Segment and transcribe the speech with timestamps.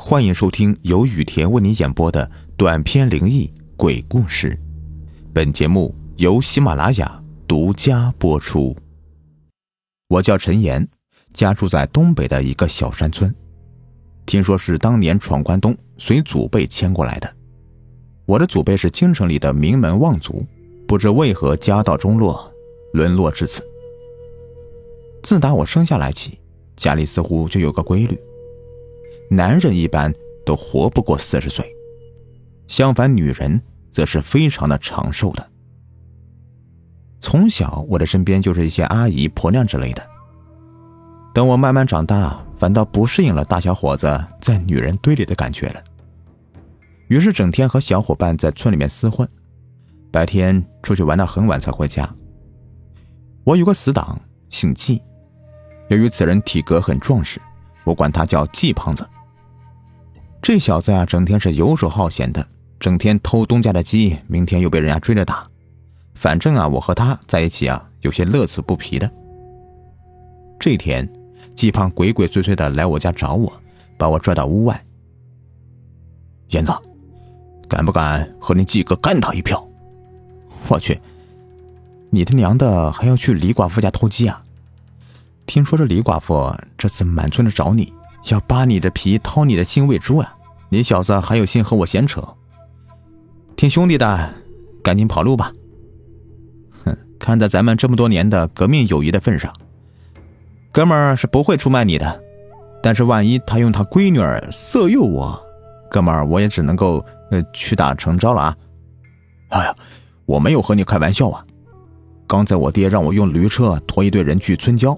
[0.00, 4.56] 欢迎收听由雨田为你演播的短篇灵异鬼故事。
[5.34, 8.74] 本节目由喜马拉雅独家播出。
[10.08, 10.88] 我叫陈岩，
[11.34, 13.34] 家住在东北的一个小山村。
[14.24, 17.36] 听说是当年闯关东随祖辈迁过来的。
[18.24, 20.46] 我的祖辈是京城里的名门望族，
[20.86, 22.50] 不知为何家道中落，
[22.92, 23.62] 沦落至此。
[25.24, 26.38] 自打我生下来起，
[26.76, 28.16] 家里似乎就有个规律。
[29.30, 30.12] 男人一般
[30.44, 31.64] 都活不过四十岁，
[32.66, 33.60] 相反，女人
[33.90, 35.46] 则是非常的长寿的。
[37.20, 40.02] 从小，我的身边就是一些阿姨、婆娘之类的。
[41.34, 45.82] 等我慢慢长大，反倒不适应了大小伙子在女人堆里的感觉了。
[47.08, 49.28] 于是，整天和小伙伴在村里面厮混，
[50.10, 52.08] 白天出去玩到很晚才回家。
[53.44, 55.02] 我有个死党，姓季，
[55.88, 57.40] 由于此人体格很壮实，
[57.84, 59.06] 我管他叫季胖子。
[60.40, 62.46] 这小子啊，整天是游手好闲的，
[62.80, 65.46] 整天偷东家的鸡，明天又被人家追着打。
[66.14, 69.10] 反正啊，我和他在一起啊，有些乐此不疲的。
[70.58, 71.08] 这天，
[71.54, 73.52] 季胖鬼鬼祟祟的来我家找我，
[73.96, 74.84] 把我拽到屋外。
[76.50, 76.72] 燕子，
[77.68, 79.68] 敢不敢和你季哥干他一票？
[80.68, 80.98] 我去，
[82.10, 84.42] 你他娘的还要去李寡妇家偷鸡啊？
[85.46, 87.92] 听说这李寡妇这次满村的找你。
[88.24, 90.36] 要扒你的皮，掏你的心喂猪啊！
[90.68, 92.22] 你小子还有心和我闲扯？
[93.56, 94.34] 听兄弟的，
[94.82, 95.52] 赶紧跑路吧！
[96.84, 99.52] 哼，看在咱们这么多年的革命友谊的份上，
[100.70, 102.22] 哥们是不会出卖你的。
[102.82, 105.40] 但是万一他用他闺女儿色诱我，
[105.90, 108.56] 哥们我也只能够呃屈打成招了啊！
[109.48, 109.74] 哎呀，
[110.26, 111.44] 我没有和你开玩笑啊！
[112.26, 114.96] 刚才我爹让我用驴车驮一队人去村郊，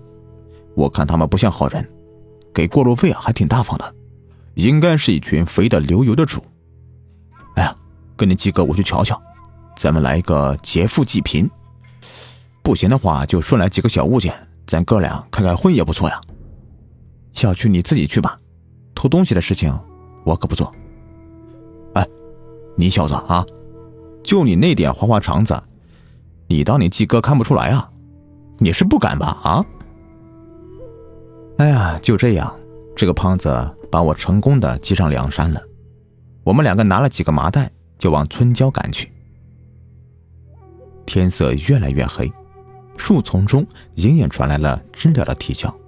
[0.74, 1.88] 我看他们不像好人。
[2.52, 3.94] 给过路费啊，还挺大方的，
[4.54, 6.42] 应该是一群肥的流油的主。
[7.56, 7.74] 哎呀，
[8.16, 9.20] 跟你几个我去瞧瞧，
[9.76, 11.48] 咱们来一个劫富济贫。
[12.62, 14.34] 不行的话，就顺来几个小物件，
[14.66, 16.20] 咱哥俩开开荤也不错呀。
[17.32, 18.38] 小区你自己去吧，
[18.94, 19.72] 偷东西的事情
[20.24, 20.72] 我可不做。
[21.94, 22.06] 哎，
[22.76, 23.44] 你小子啊，
[24.22, 25.60] 就你那点花花肠子，
[26.48, 27.90] 你当你季哥看不出来啊？
[28.58, 29.38] 你是不敢吧？
[29.42, 29.64] 啊？
[31.60, 32.58] 哎呀，就这样，
[32.96, 35.62] 这个胖子把我成功的挤上梁山了。
[36.42, 39.12] 我们两个拿了几个麻袋，就往村郊赶去。
[41.04, 42.32] 天色越来越黑，
[42.96, 43.62] 树丛中
[43.96, 45.78] 隐隐传来了知了的啼叫。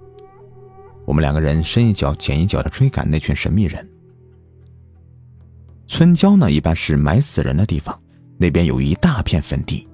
[1.06, 3.88] 我们两个人深一脚浅一脚的追赶那群神秘人。
[5.86, 7.98] 村郊呢，一般是埋死人的地方，
[8.36, 9.88] 那边有一大片坟地，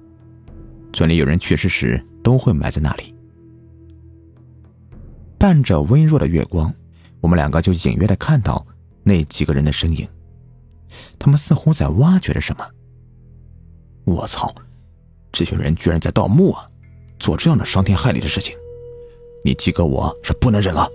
[0.91, 3.15] 村里有人去世时都会埋在那里。
[5.39, 6.71] 伴着微弱的月光，
[7.21, 8.63] 我们两个就隐约的看到
[9.03, 10.05] 那几个人的身影，
[11.17, 12.69] 他们似乎在挖掘着什么。
[14.03, 14.53] 我操，
[15.31, 16.69] 这群人居然在盗墓啊！
[17.17, 18.53] 做这样的伤天害理的事情，
[19.45, 20.85] 你季哥我是不能忍了，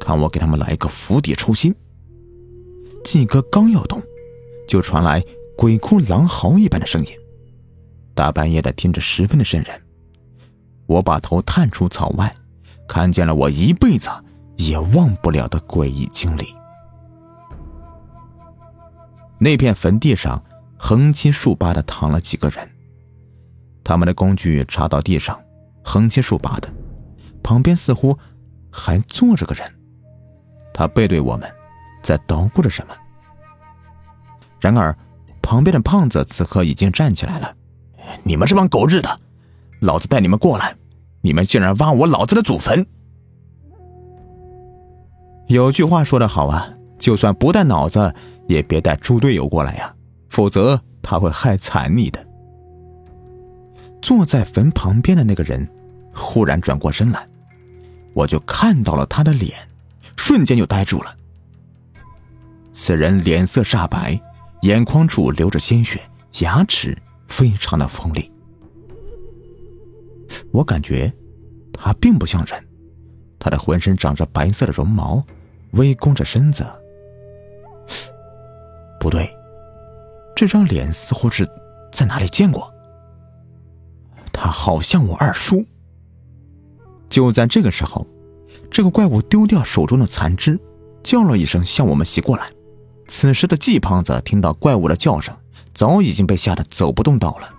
[0.00, 1.74] 看我给他们来一个釜底抽薪。
[3.04, 4.02] 季哥刚要动，
[4.66, 5.22] 就传来
[5.58, 7.10] 鬼哭狼嚎一般的声音，
[8.14, 9.82] 大半夜的听着十分的瘆人。
[10.86, 12.34] 我把头探出草外。
[12.86, 14.10] 看见了我一辈子
[14.56, 16.54] 也忘不了的诡异经历。
[19.38, 20.42] 那片坟地上
[20.78, 22.70] 横七竖八的躺了几个人，
[23.82, 25.38] 他们的工具插到地上，
[25.82, 26.72] 横七竖八的，
[27.42, 28.16] 旁边似乎
[28.70, 29.66] 还坐着个人，
[30.72, 31.50] 他背对我们，
[32.02, 32.94] 在捣鼓着什么。
[34.60, 34.96] 然而，
[35.42, 37.54] 旁边的胖子此刻已经站起来了
[38.24, 39.20] ：“你们这帮狗日的，
[39.80, 40.74] 老子带你们过来！”
[41.24, 42.86] 你们竟然挖我老子的祖坟！
[45.46, 46.68] 有句话说得好啊，
[46.98, 48.14] 就算不带脑子，
[48.46, 49.94] 也别带猪队友过来呀，
[50.28, 52.22] 否则他会害惨你的。
[54.02, 55.66] 坐在坟旁边的那个人
[56.14, 57.26] 忽然转过身来，
[58.12, 59.56] 我就看到了他的脸，
[60.16, 61.16] 瞬间就呆住了。
[62.70, 64.20] 此人脸色煞白，
[64.60, 66.02] 眼眶处流着鲜血，
[66.40, 66.94] 牙齿
[67.28, 68.30] 非常的锋利。
[70.54, 71.12] 我感觉
[71.72, 72.64] 他并不像人，
[73.40, 75.20] 他的浑身长着白色的绒毛，
[75.72, 76.64] 微弓着身子。
[79.00, 79.28] 不对，
[80.36, 81.44] 这张脸似乎是
[81.90, 82.72] 在哪里见过。
[84.32, 85.66] 他好像我二叔。
[87.08, 88.06] 就在这个时候，
[88.70, 90.56] 这个怪物丢掉手中的残肢，
[91.02, 92.48] 叫了一声向我们袭过来。
[93.08, 95.36] 此时的季胖子听到怪物的叫声，
[95.72, 97.52] 早已经被吓得走不动道了。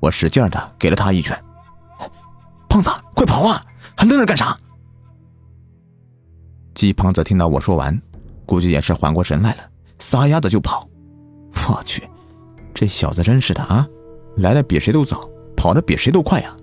[0.00, 1.42] 我使劲的给了他一拳。
[2.78, 3.60] 胖子，快跑啊！
[3.96, 4.56] 还愣着干啥？
[6.74, 8.00] 鸡胖子听到我说完，
[8.46, 9.62] 估计也是缓过神来了，
[9.98, 10.88] 撒丫子就跑。
[11.68, 12.08] 我去，
[12.72, 13.86] 这小子真是的啊，
[14.36, 16.56] 来的比谁都早，跑的比谁都快呀！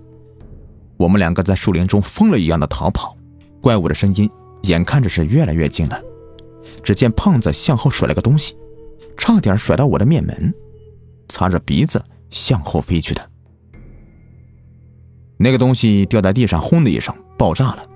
[0.96, 3.16] 我们两个在树林中疯了一样的逃跑，
[3.60, 4.28] 怪物的声音
[4.62, 6.00] 眼看着是越来越近了。
[6.82, 8.56] 只见胖子向后甩了个东西，
[9.18, 10.52] 差点甩到我的面门，
[11.28, 13.30] 擦着鼻子向后飞去的。
[15.36, 17.86] 那个东西掉在地上，轰的一声爆炸了。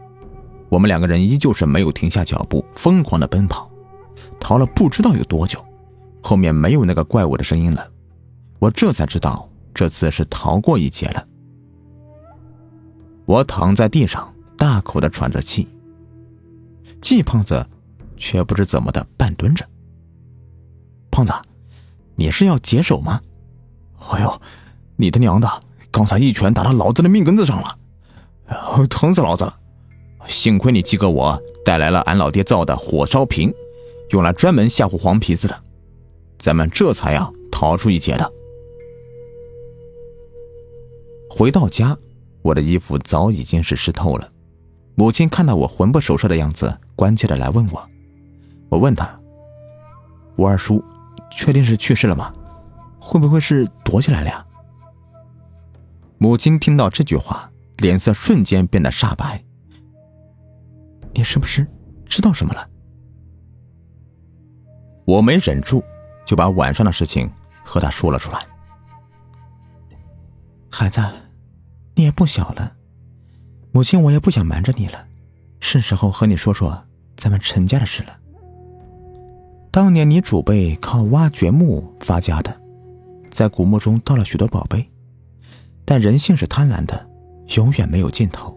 [0.69, 3.71] 我们两个人依旧是没有停下脚步，疯狂的奔跑，
[4.39, 5.65] 逃了不知道有多久，
[6.23, 7.91] 后面没有那个怪物的声音了。
[8.59, 11.27] 我这才知道这次是逃过一劫了。
[13.25, 15.69] 我躺在地上，大口的喘着气。
[17.01, 17.67] 季胖子
[18.17, 19.67] 却不知怎么的半蹲着。
[21.11, 21.33] 胖子，
[22.17, 23.21] 你是要解手吗？
[24.11, 24.41] 哎呦，
[24.97, 25.49] 你的娘的！
[25.91, 27.77] 刚才一拳打到老子的命根子上了，
[28.89, 29.57] 疼死老子了！
[30.27, 33.53] 幸亏你鸡哥我带来了俺老爹造的火烧瓶，
[34.11, 35.63] 用来专门吓唬黄皮子的，
[36.39, 38.33] 咱们这才呀逃出一劫的。
[41.29, 41.97] 回到家，
[42.43, 44.31] 我的衣服早已经是湿透了。
[44.95, 47.89] 母亲看到我魂不守舍的样子，关切的来问我。
[48.69, 49.19] 我问他
[50.37, 50.85] ：“我二叔
[51.33, 52.33] 确定是去世了吗？
[52.99, 54.45] 会不会是躲起来了呀？”
[56.23, 59.43] 母亲听到这句话，脸色瞬间变得煞白。
[61.15, 61.67] 你是不是
[62.05, 62.69] 知道什么了？
[65.07, 65.83] 我没忍住，
[66.27, 67.31] 就把晚上的事情
[67.65, 68.47] 和他说了出来。
[70.71, 71.03] 孩子，
[71.95, 72.77] 你也不小了，
[73.73, 75.07] 母亲我也不想瞒着你了，
[75.59, 76.85] 是时候和你说说
[77.17, 78.15] 咱们陈家的事了。
[79.71, 82.61] 当年你祖辈靠挖掘墓发家的，
[83.31, 84.87] 在古墓中盗了许多宝贝。
[85.91, 87.05] 但人性是贪婪的，
[87.57, 88.57] 永远没有尽头。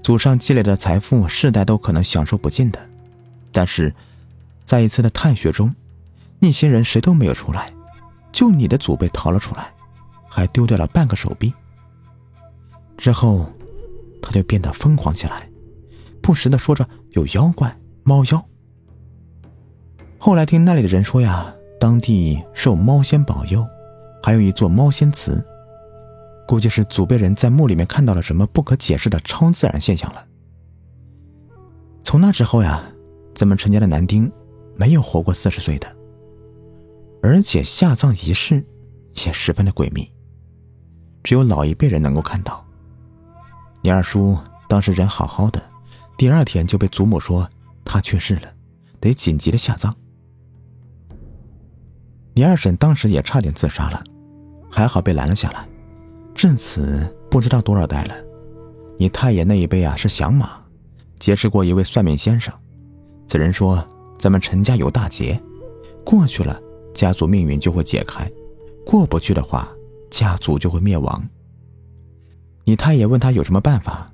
[0.00, 2.78] 祖上积累的财富，世代都可能享受不尽的。
[3.50, 3.92] 但是，
[4.64, 5.74] 在一次的探穴中，
[6.38, 7.72] 一行人谁都没有出来，
[8.30, 9.74] 就你的祖辈逃了出来，
[10.28, 11.52] 还丢掉了半个手臂。
[12.96, 13.50] 之后，
[14.22, 15.50] 他就变得疯狂起来，
[16.22, 18.46] 不时的说着有妖怪、猫妖。
[20.16, 23.66] 后来听那里的人说呀，当地受猫仙保佑，
[24.22, 25.44] 还有一座猫仙祠。
[26.48, 30.26] 估计是祖辈人在墓里面看到了什么不可解释的超自然现象了。
[32.02, 32.82] 从那之后呀，
[33.34, 34.32] 咱们陈家的男丁
[34.74, 35.96] 没有活过四十岁的，
[37.22, 38.64] 而且下葬仪式
[39.26, 40.10] 也十分的诡秘，
[41.22, 42.64] 只有老一辈人能够看到。
[43.82, 44.34] 你二叔
[44.70, 45.62] 当时人好好的，
[46.16, 47.46] 第二天就被祖母说
[47.84, 48.50] 他去世了，
[49.00, 49.94] 得紧急的下葬。
[52.32, 54.02] 你二婶当时也差点自杀了，
[54.70, 55.68] 还好被拦了下来。
[56.38, 58.14] 至此不知道多少代了，
[58.96, 60.64] 你太爷那一辈啊是响马，
[61.18, 62.54] 结识过一位算命先生，
[63.26, 63.84] 此人说
[64.20, 65.36] 咱们陈家有大劫，
[66.04, 66.56] 过去了
[66.94, 68.30] 家族命运就会解开，
[68.86, 69.68] 过不去的话
[70.12, 71.28] 家族就会灭亡。
[72.62, 74.08] 你太爷问他有什么办法，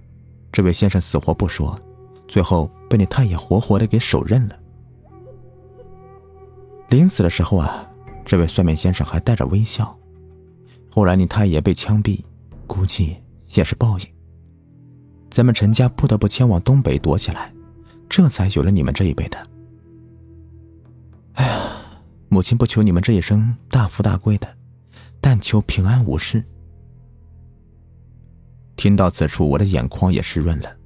[0.51, 1.79] 这位先生死活不说，
[2.27, 4.59] 最后被你太爷活活的给手刃了。
[6.89, 7.87] 临死的时候啊，
[8.25, 9.95] 这位算命先生还带着微笑。
[10.95, 12.23] 后来你太爷被枪毙，
[12.69, 13.17] 估计
[13.49, 14.07] 也是报应。
[15.29, 17.53] 咱们陈家不得不迁往东北躲起来，
[18.09, 19.37] 这才有了你们这一辈的。
[21.33, 21.77] 哎呀，
[22.29, 24.47] 母亲不求你们这一生大富大贵的，
[25.21, 26.45] 但求平安无事。
[28.77, 30.77] 听到此处，我的眼眶也湿润了，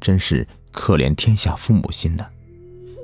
[0.00, 2.26] 真是可怜天下父母心呐！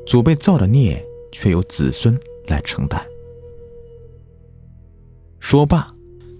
[0.07, 3.05] 祖辈造的孽，却由子孙来承担。
[5.39, 5.94] 说罢。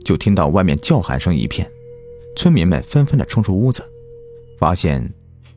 [0.05, 1.69] 就听到外面叫喊声一片，
[2.37, 3.83] 村民们纷纷的冲出屋子，
[4.59, 5.13] 发现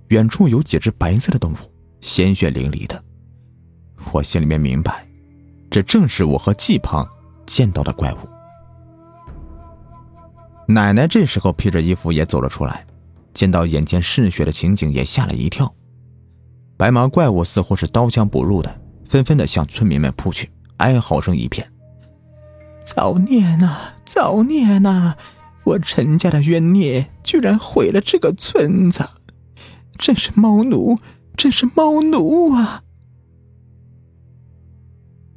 [0.08, 1.56] 远处有几只白色的动物，
[2.01, 3.04] 鲜血淋漓的。
[4.12, 5.06] 我心里面明白，
[5.70, 7.08] 这正是我和季胖
[7.46, 8.18] 见到的怪物。
[10.68, 12.86] 奶奶这时候披着衣服也走了出来，
[13.34, 15.74] 见到眼前嗜血的情景，也吓了一跳。
[16.77, 21.70] 白毛怪物似乎是刀枪不入的，纷纷的向村民们扑去，哀嚎声一片。
[22.88, 23.94] 造孽呐！
[24.06, 25.15] 造孽呐！
[25.65, 29.06] 我陈家的冤孽居然毁了这个村子，
[29.98, 30.98] 真是猫奴，
[31.36, 32.82] 真是猫奴啊！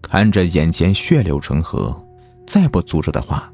[0.00, 2.06] 看着眼前血流成河，
[2.46, 3.52] 再不阻止的话，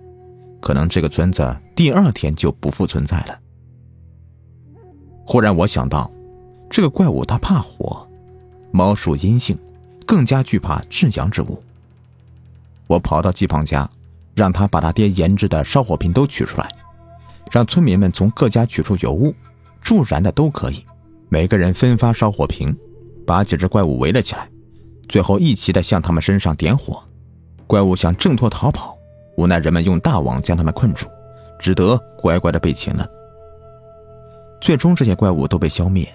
[0.60, 3.40] 可能这个村子第二天就不复存在了。
[5.24, 6.10] 忽然我想到，
[6.68, 8.06] 这个怪物它怕火，
[8.70, 9.58] 猫属阴性，
[10.06, 11.62] 更加惧怕至阳之物。
[12.86, 13.88] 我跑到季胖家，
[14.34, 16.68] 让他把他爹研制的烧火瓶都取出来，
[17.50, 19.34] 让村民们从各家取出油物，
[19.80, 20.84] 助燃的都可以，
[21.28, 22.76] 每个人分发烧火瓶，
[23.26, 24.48] 把几只怪物围了起来，
[25.08, 27.02] 最后一齐的向他们身上点火。
[27.66, 28.96] 怪物想挣脱逃跑，
[29.36, 31.06] 无奈人们用大网将他们困住，
[31.58, 33.08] 只得乖乖的被擒了。
[34.60, 36.08] 最终，这些怪物都被消灭。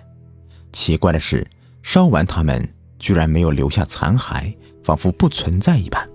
[0.71, 1.45] 奇怪的是，
[1.83, 6.07] 烧完他们居然没有留下残骸，仿佛不存在一般。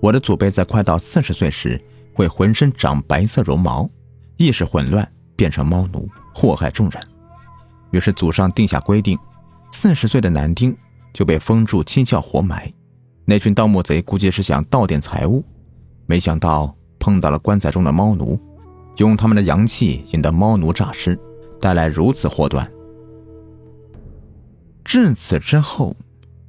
[0.00, 1.80] 我的祖辈在快到四十岁时，
[2.14, 3.88] 会浑身长白色绒毛，
[4.36, 7.02] 意识混乱，变成猫奴，祸害众人。
[7.90, 9.18] 于是祖上定下规定，
[9.72, 10.76] 四十岁的男丁
[11.12, 12.72] 就被封住七窍活埋。
[13.24, 15.42] 那群盗墓贼估计是想盗点财物，
[16.06, 18.38] 没想到碰到了棺材中的猫奴，
[18.98, 21.18] 用他们的阳气引得猫奴诈尸，
[21.60, 22.70] 带来如此祸端。
[24.84, 25.96] 至此之后，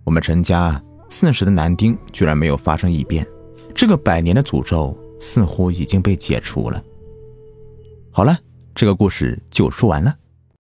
[0.04, 3.26] 我们陈家四十的男丁居然没有发生异变，
[3.78, 6.84] 这个百年的诅咒似乎已经被解除了。
[8.10, 8.36] 好了，
[8.74, 10.18] 这个故事就说完了。